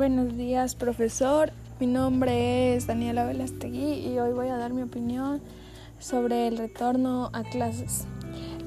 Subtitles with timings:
[0.00, 1.52] Buenos días, profesor.
[1.78, 5.42] Mi nombre es Daniela Velastegui y hoy voy a dar mi opinión
[5.98, 8.06] sobre el retorno a clases.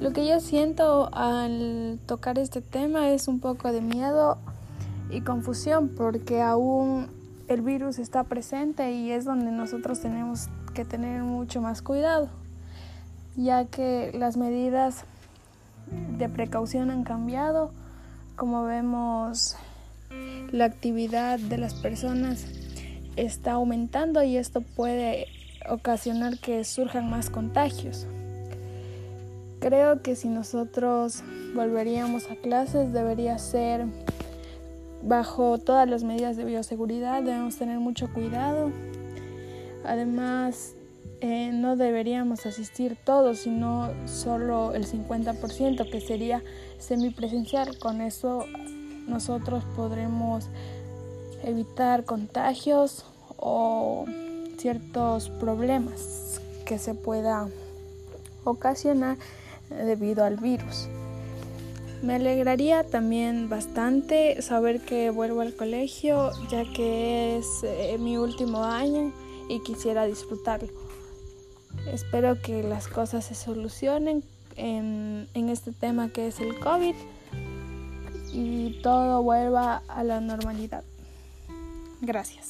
[0.00, 4.38] Lo que yo siento al tocar este tema es un poco de miedo
[5.10, 7.08] y confusión porque aún
[7.48, 12.28] el virus está presente y es donde nosotros tenemos que tener mucho más cuidado,
[13.34, 15.02] ya que las medidas
[16.16, 17.72] de precaución han cambiado,
[18.36, 19.56] como vemos
[20.50, 22.46] la actividad de las personas
[23.16, 25.26] está aumentando y esto puede
[25.68, 28.06] ocasionar que surjan más contagios.
[29.60, 31.22] Creo que si nosotros
[31.54, 33.86] volveríamos a clases debería ser
[35.02, 38.70] bajo todas las medidas de bioseguridad, debemos tener mucho cuidado.
[39.84, 40.74] Además,
[41.20, 46.42] eh, no deberíamos asistir todos, sino solo el 50%, que sería
[46.78, 47.78] semipresencial.
[47.78, 48.44] Con eso
[49.06, 50.46] nosotros podremos
[51.42, 53.04] evitar contagios
[53.36, 54.06] o
[54.58, 57.48] ciertos problemas que se pueda
[58.44, 59.18] ocasionar
[59.70, 60.88] debido al virus.
[62.02, 68.62] Me alegraría también bastante saber que vuelvo al colegio ya que es eh, mi último
[68.64, 69.12] año
[69.48, 70.68] y quisiera disfrutarlo.
[71.90, 74.22] Espero que las cosas se solucionen
[74.56, 76.94] en, en este tema que es el COVID
[78.34, 80.82] y todo vuelva a la normalidad.
[82.00, 82.48] Gracias.